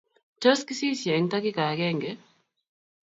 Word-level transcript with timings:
Tos 0.41 0.59
kisiisye 0.67 1.11
eng 1.17 1.27
takika 1.31 1.63
agenge 1.73 2.11